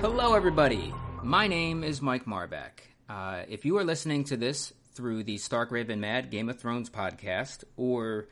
Hello, 0.00 0.34
everybody. 0.34 0.92
My 1.22 1.46
name 1.46 1.84
is 1.84 2.02
Mike 2.02 2.24
Marbeck. 2.24 2.80
Uh, 3.08 3.42
if 3.48 3.64
you 3.64 3.78
are 3.78 3.84
listening 3.84 4.24
to 4.24 4.36
this 4.36 4.72
through 4.94 5.22
the 5.24 5.38
Stark 5.38 5.70
Raven 5.70 6.00
Mad 6.00 6.30
Game 6.30 6.48
of 6.48 6.58
Thrones 6.58 6.90
podcast 6.90 7.64
or 7.76 8.28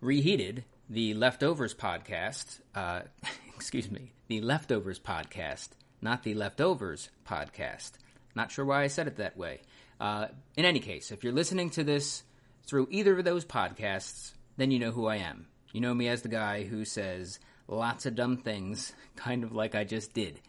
Reheated, 0.00 0.64
the 0.88 1.14
Leftovers 1.14 1.74
podcast, 1.74 2.60
uh, 2.74 3.02
excuse 3.54 3.90
me, 3.90 4.12
the 4.28 4.40
Leftovers 4.40 4.98
podcast, 4.98 5.70
not 6.02 6.22
the 6.22 6.34
Leftovers 6.34 7.10
podcast. 7.26 7.92
Not 8.34 8.50
sure 8.50 8.64
why 8.64 8.82
I 8.82 8.88
said 8.88 9.06
it 9.06 9.16
that 9.16 9.36
way. 9.36 9.60
Uh, 10.00 10.28
in 10.56 10.64
any 10.64 10.80
case, 10.80 11.12
if 11.12 11.22
you're 11.22 11.32
listening 11.32 11.70
to 11.70 11.84
this 11.84 12.22
through 12.66 12.88
either 12.90 13.18
of 13.18 13.24
those 13.24 13.44
podcasts, 13.44 14.32
then 14.56 14.70
you 14.70 14.78
know 14.78 14.90
who 14.90 15.06
I 15.06 15.16
am. 15.16 15.46
You 15.72 15.80
know 15.80 15.94
me 15.94 16.08
as 16.08 16.22
the 16.22 16.28
guy 16.28 16.64
who 16.64 16.84
says 16.84 17.38
lots 17.68 18.06
of 18.06 18.14
dumb 18.14 18.38
things, 18.38 18.92
kind 19.16 19.44
of 19.44 19.52
like 19.54 19.74
I 19.74 19.84
just 19.84 20.14
did. 20.14 20.40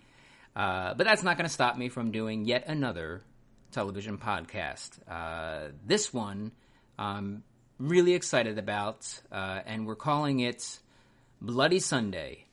Uh, 0.56 0.94
but 0.94 1.06
that's 1.06 1.24
not 1.24 1.38
going 1.38 1.48
to 1.48 1.54
stop 1.54 1.78
me 1.78 1.90
from 1.90 2.12
doing 2.12 2.46
yet 2.46 2.68
another 2.68 3.22
television 3.72 4.18
podcast. 4.18 5.00
Uh, 5.08 5.72
this 5.86 6.14
one 6.14 6.52
I'm 6.98 7.44
really 7.80 8.14
excited 8.14 8.58
about, 8.58 9.08
uh, 9.32 9.62
and 9.66 9.88
we're 9.88 9.96
calling 9.96 10.40
it 10.40 10.80
Bloody 11.42 11.80
Sunday, 11.80 12.46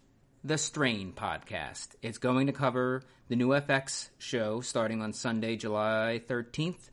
the 0.44 0.58
Strain 0.58 1.12
podcast. 1.12 1.88
It's 2.02 2.18
going 2.18 2.46
to 2.46 2.52
cover 2.52 3.02
the 3.28 3.36
new 3.36 3.48
FX 3.48 4.08
show 4.18 4.60
starting 4.60 5.02
on 5.02 5.12
Sunday, 5.12 5.56
July 5.56 6.20
13th 6.28 6.90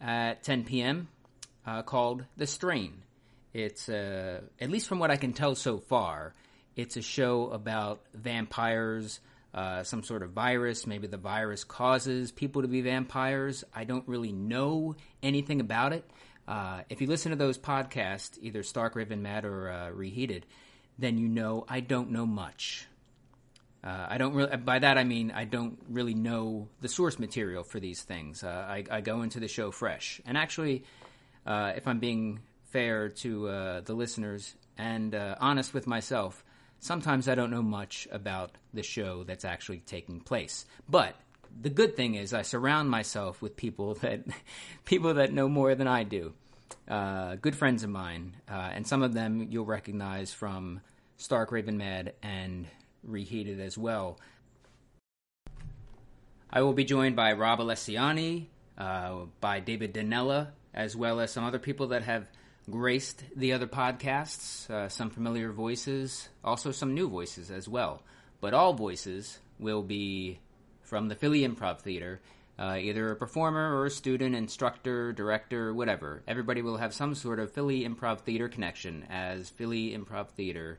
at 0.00 0.42
10 0.42 0.64
p.m., 0.64 1.08
uh, 1.66 1.82
called 1.82 2.24
The 2.36 2.46
Strain. 2.46 3.02
It's, 3.52 3.88
uh, 3.88 4.42
at 4.60 4.70
least 4.70 4.88
from 4.88 4.98
what 4.98 5.10
I 5.10 5.16
can 5.16 5.32
tell 5.32 5.54
so 5.54 5.78
far, 5.78 6.34
it's 6.74 6.96
a 6.96 7.02
show 7.02 7.50
about 7.50 8.02
vampires 8.14 9.20
uh, 9.56 9.82
some 9.82 10.02
sort 10.02 10.22
of 10.22 10.32
virus. 10.32 10.86
Maybe 10.86 11.06
the 11.06 11.16
virus 11.16 11.64
causes 11.64 12.30
people 12.30 12.62
to 12.62 12.68
be 12.68 12.82
vampires. 12.82 13.64
I 13.74 13.84
don't 13.84 14.06
really 14.06 14.32
know 14.32 14.96
anything 15.22 15.60
about 15.60 15.94
it. 15.94 16.08
Uh, 16.46 16.82
if 16.90 17.00
you 17.00 17.06
listen 17.06 17.30
to 17.30 17.36
those 17.36 17.56
podcasts, 17.58 18.38
either 18.42 18.62
Stark 18.62 18.94
Raven 18.94 19.22
Mad 19.22 19.44
or 19.46 19.70
uh, 19.70 19.90
Reheated, 19.90 20.44
then 20.98 21.18
you 21.18 21.28
know 21.28 21.64
I 21.68 21.80
don't 21.80 22.10
know 22.10 22.26
much. 22.26 22.86
Uh, 23.84 24.06
I 24.08 24.18
don't 24.18 24.34
really. 24.34 24.56
By 24.56 24.78
that 24.80 24.98
I 24.98 25.04
mean 25.04 25.30
I 25.30 25.44
don't 25.44 25.78
really 25.88 26.14
know 26.14 26.68
the 26.80 26.88
source 26.88 27.18
material 27.18 27.62
for 27.62 27.78
these 27.78 28.02
things. 28.02 28.42
Uh, 28.42 28.48
I, 28.48 28.84
I, 28.90 29.00
go 29.00 29.22
into 29.22 29.38
the 29.38 29.48
show 29.48 29.70
fresh, 29.70 30.20
and 30.26 30.36
actually, 30.36 30.84
if 31.46 31.86
I'm 31.86 32.00
being 32.00 32.40
fair 32.64 33.08
to 33.08 33.82
the 33.84 33.94
listeners 33.94 34.54
and 34.76 35.14
honest 35.14 35.72
with 35.72 35.86
myself, 35.86 36.44
sometimes 36.80 37.28
I 37.28 37.34
don't 37.34 37.50
know 37.50 37.62
much 37.62 38.08
about 38.10 38.52
the 38.74 38.82
show 38.82 39.24
that's 39.24 39.44
actually 39.44 39.78
taking 39.78 40.20
place. 40.20 40.66
But 40.88 41.14
the 41.60 41.70
good 41.70 41.96
thing 41.96 42.14
is 42.14 42.34
I 42.34 42.42
surround 42.42 42.90
myself 42.90 43.40
with 43.40 43.56
people 43.56 43.94
that 44.02 44.20
people 44.84 45.14
that 45.14 45.32
know 45.32 45.48
more 45.48 45.74
than 45.74 45.88
I 45.88 46.04
do. 46.04 46.34
Uh, 46.88 47.36
good 47.36 47.56
friends 47.56 47.82
of 47.82 47.90
mine, 47.90 48.36
uh, 48.48 48.70
and 48.72 48.86
some 48.86 49.02
of 49.02 49.12
them 49.12 49.48
you'll 49.50 49.64
recognize 49.64 50.32
from 50.32 50.80
Stark 51.16 51.50
Raven 51.52 51.78
Mad 51.78 52.14
and 52.22 52.66
Reheated 53.02 53.60
as 53.60 53.76
well. 53.76 54.18
I 56.50 56.62
will 56.62 56.72
be 56.72 56.84
joined 56.84 57.16
by 57.16 57.32
Rob 57.32 57.58
Alessiani, 57.58 58.46
uh, 58.78 59.26
by 59.40 59.60
David 59.60 59.94
Danella, 59.94 60.48
as 60.72 60.94
well 60.94 61.20
as 61.20 61.32
some 61.32 61.44
other 61.44 61.58
people 61.58 61.88
that 61.88 62.02
have 62.04 62.26
graced 62.70 63.24
the 63.34 63.52
other 63.52 63.66
podcasts, 63.66 64.68
uh, 64.70 64.88
some 64.88 65.10
familiar 65.10 65.52
voices, 65.52 66.28
also 66.44 66.70
some 66.72 66.94
new 66.94 67.08
voices 67.08 67.50
as 67.50 67.68
well. 67.68 68.02
But 68.40 68.54
all 68.54 68.74
voices 68.74 69.38
will 69.58 69.82
be 69.82 70.38
from 70.82 71.08
the 71.08 71.14
Philly 71.14 71.46
Improv 71.46 71.80
Theater, 71.80 72.20
uh, 72.58 72.76
either 72.80 73.10
a 73.10 73.16
performer 73.16 73.76
or 73.76 73.86
a 73.86 73.90
student, 73.90 74.34
instructor, 74.34 75.12
director, 75.12 75.74
whatever. 75.74 76.22
Everybody 76.26 76.62
will 76.62 76.78
have 76.78 76.94
some 76.94 77.14
sort 77.14 77.38
of 77.38 77.52
Philly 77.52 77.86
Improv 77.86 78.20
Theater 78.20 78.48
connection, 78.48 79.04
as 79.10 79.50
Philly 79.50 79.96
Improv 79.96 80.30
Theater 80.30 80.78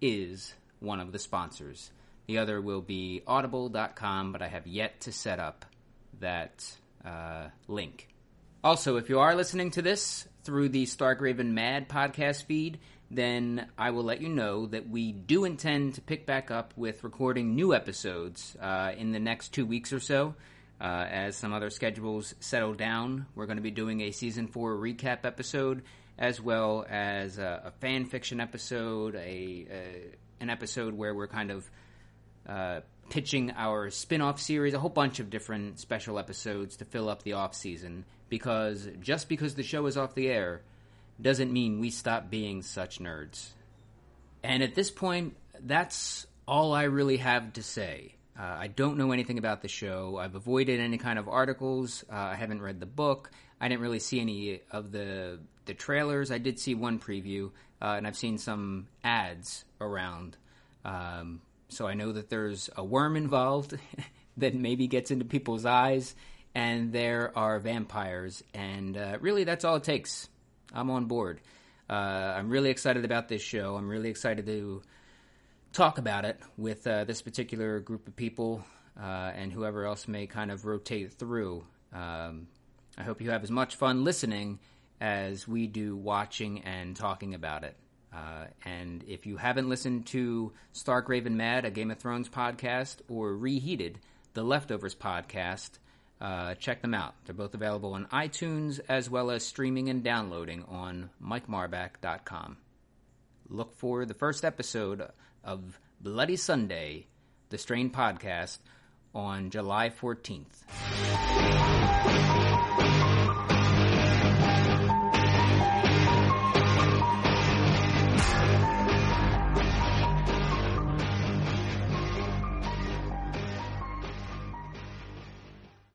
is 0.00 0.54
one 0.80 1.00
of 1.00 1.12
the 1.12 1.18
sponsors. 1.18 1.90
The 2.26 2.38
other 2.38 2.60
will 2.60 2.82
be 2.82 3.22
audible.com, 3.26 4.32
but 4.32 4.42
I 4.42 4.48
have 4.48 4.66
yet 4.66 5.00
to 5.02 5.12
set 5.12 5.40
up 5.40 5.64
that 6.20 6.70
uh, 7.04 7.48
link. 7.66 8.08
Also, 8.62 8.96
if 8.96 9.08
you 9.08 9.18
are 9.20 9.34
listening 9.34 9.70
to 9.72 9.82
this 9.82 10.28
through 10.44 10.68
the 10.68 10.86
Stark 10.86 11.20
Raven 11.20 11.54
Mad 11.54 11.88
podcast 11.88 12.44
feed, 12.44 12.78
then 13.10 13.66
I 13.78 13.90
will 13.90 14.04
let 14.04 14.20
you 14.20 14.28
know 14.28 14.66
that 14.66 14.88
we 14.88 15.12
do 15.12 15.44
intend 15.44 15.94
to 15.94 16.00
pick 16.00 16.26
back 16.26 16.50
up 16.50 16.74
with 16.76 17.04
recording 17.04 17.54
new 17.54 17.74
episodes 17.74 18.56
uh, 18.60 18.92
in 18.96 19.12
the 19.12 19.20
next 19.20 19.48
two 19.48 19.64
weeks 19.64 19.92
or 19.92 20.00
so. 20.00 20.34
Uh, 20.80 21.06
as 21.10 21.36
some 21.36 21.52
other 21.52 21.70
schedules 21.70 22.34
settle 22.40 22.74
down, 22.74 23.26
we're 23.34 23.46
going 23.46 23.56
to 23.56 23.62
be 23.62 23.70
doing 23.70 24.00
a 24.02 24.12
season 24.12 24.46
four 24.46 24.76
recap 24.76 25.24
episode, 25.24 25.82
as 26.16 26.40
well 26.40 26.86
as 26.88 27.38
a, 27.38 27.62
a 27.66 27.70
fan 27.80 28.04
fiction 28.04 28.40
episode, 28.40 29.16
a, 29.16 29.18
a, 29.18 30.04
an 30.40 30.50
episode 30.50 30.94
where 30.94 31.14
we're 31.14 31.26
kind 31.26 31.50
of 31.50 31.68
uh, 32.48 32.80
pitching 33.10 33.52
our 33.56 33.90
spin-off 33.90 34.40
series, 34.40 34.74
a 34.74 34.78
whole 34.78 34.90
bunch 34.90 35.18
of 35.18 35.30
different 35.30 35.80
special 35.80 36.18
episodes 36.18 36.76
to 36.76 36.84
fill 36.84 37.08
up 37.08 37.22
the 37.22 37.32
off 37.32 37.54
season 37.54 38.04
because 38.28 38.88
just 39.00 39.28
because 39.28 39.54
the 39.54 39.62
show 39.62 39.86
is 39.86 39.96
off 39.96 40.14
the 40.14 40.28
air 40.28 40.62
doesn't 41.20 41.52
mean 41.52 41.80
we 41.80 41.90
stop 41.90 42.30
being 42.30 42.62
such 42.62 43.00
nerds. 43.00 43.48
And 44.42 44.62
at 44.62 44.74
this 44.74 44.90
point, 44.90 45.36
that's 45.60 46.26
all 46.46 46.72
I 46.72 46.84
really 46.84 47.16
have 47.16 47.54
to 47.54 47.62
say. 47.62 48.14
Uh, 48.38 48.56
I 48.58 48.68
don't 48.68 48.96
know 48.96 49.10
anything 49.12 49.38
about 49.38 49.62
the 49.62 49.68
show. 49.68 50.16
I've 50.18 50.34
avoided 50.34 50.80
any 50.80 50.98
kind 50.98 51.18
of 51.18 51.28
articles. 51.28 52.04
Uh, 52.10 52.16
I 52.16 52.34
haven't 52.36 52.62
read 52.62 52.78
the 52.78 52.86
book. 52.86 53.30
I 53.60 53.68
didn't 53.68 53.80
really 53.80 53.98
see 53.98 54.20
any 54.20 54.60
of 54.70 54.92
the 54.92 55.40
the 55.64 55.74
trailers. 55.74 56.30
I 56.30 56.38
did 56.38 56.58
see 56.58 56.74
one 56.74 56.98
preview, 56.98 57.50
uh, 57.82 57.94
and 57.96 58.06
I've 58.06 58.16
seen 58.16 58.38
some 58.38 58.86
ads 59.04 59.64
around. 59.80 60.36
Um, 60.84 61.42
so 61.68 61.86
I 61.86 61.94
know 61.94 62.12
that 62.12 62.30
there's 62.30 62.70
a 62.76 62.84
worm 62.84 63.16
involved 63.16 63.76
that 64.38 64.54
maybe 64.54 64.86
gets 64.86 65.10
into 65.10 65.24
people's 65.24 65.66
eyes 65.66 66.14
and 66.54 66.92
there 66.92 67.30
are 67.36 67.60
vampires, 67.60 68.42
and 68.54 68.96
uh, 68.96 69.18
really 69.20 69.44
that's 69.44 69.64
all 69.64 69.76
it 69.76 69.84
takes. 69.84 70.28
I'm 70.72 70.90
on 70.90 71.06
board. 71.06 71.40
Uh, 71.88 71.92
I'm 71.92 72.50
really 72.50 72.70
excited 72.70 73.04
about 73.04 73.28
this 73.28 73.42
show. 73.42 73.76
I'm 73.76 73.88
really 73.88 74.10
excited 74.10 74.46
to 74.46 74.82
talk 75.72 75.98
about 75.98 76.24
it 76.24 76.38
with 76.56 76.86
uh, 76.86 77.04
this 77.04 77.22
particular 77.22 77.80
group 77.80 78.08
of 78.08 78.16
people 78.16 78.64
uh, 79.00 79.32
and 79.34 79.52
whoever 79.52 79.84
else 79.84 80.08
may 80.08 80.26
kind 80.26 80.50
of 80.50 80.64
rotate 80.64 81.12
through. 81.12 81.64
Um, 81.92 82.48
I 82.96 83.02
hope 83.02 83.20
you 83.20 83.30
have 83.30 83.44
as 83.44 83.50
much 83.50 83.76
fun 83.76 84.04
listening 84.04 84.58
as 85.00 85.46
we 85.46 85.66
do 85.66 85.96
watching 85.96 86.62
and 86.62 86.96
talking 86.96 87.34
about 87.34 87.64
it. 87.64 87.76
Uh, 88.12 88.46
and 88.64 89.04
if 89.06 89.26
you 89.26 89.36
haven't 89.36 89.68
listened 89.68 90.06
to 90.06 90.52
Stark 90.72 91.08
Raven 91.08 91.36
Mad, 91.36 91.64
a 91.64 91.70
Game 91.70 91.90
of 91.90 91.98
Thrones 91.98 92.28
podcast, 92.28 92.96
or 93.08 93.36
Reheated, 93.36 94.00
the 94.34 94.42
Leftovers 94.42 94.94
podcast, 94.94 95.70
uh, 96.20 96.54
check 96.54 96.82
them 96.82 96.94
out. 96.94 97.14
They're 97.24 97.34
both 97.34 97.54
available 97.54 97.92
on 97.94 98.06
iTunes 98.06 98.80
as 98.88 99.08
well 99.08 99.30
as 99.30 99.44
streaming 99.44 99.88
and 99.88 100.02
downloading 100.02 100.64
on 100.64 101.10
MikeMarback.com. 101.22 102.56
Look 103.50 103.76
for 103.76 104.04
the 104.04 104.14
first 104.14 104.44
episode 104.44 105.08
of 105.48 105.80
Bloody 105.98 106.36
Sunday, 106.36 107.06
the 107.48 107.56
Strain 107.56 107.88
podcast, 107.90 108.58
on 109.14 109.48
July 109.48 109.88
14th. 109.88 110.44